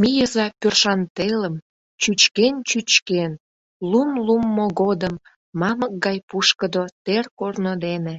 Мийыза 0.00 0.46
пӧршан 0.60 1.00
телым, 1.16 1.56
чӱчкен-чӱчкен, 2.00 3.32
лум 3.90 4.10
луммо 4.26 4.66
годым, 4.80 5.14
мамык 5.60 5.92
гай 6.04 6.18
пушкыдо 6.28 6.82
тер 7.04 7.24
корно 7.38 7.72
дене. 7.84 8.16